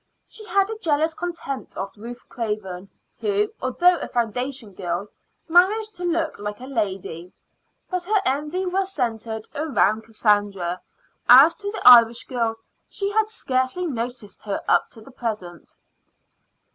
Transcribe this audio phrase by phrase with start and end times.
[0.25, 5.09] She had a jealous contempt of Ruth Craven, who, although a foundation girl,
[5.47, 7.31] managed to look like a lady;
[7.87, 10.81] but her envy was centered round Cassandra.
[11.29, 12.55] As to the Irish girl,
[12.89, 15.75] she had scarcely noticed her up to the present.